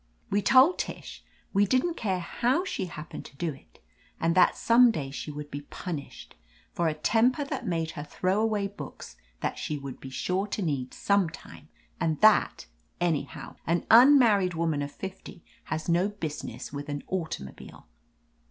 [0.31, 1.23] We told Tish
[1.53, 3.77] we didn't care how she happened to do it,
[4.19, 6.33] and that some day she would be punished
[6.73, 10.63] for a temper that made her throw away books that she would be sure to
[10.63, 11.69] need some time;
[11.99, 12.65] and that,
[12.99, 17.85] anyhow, an unmarried woman of fifty has no business with an automobile.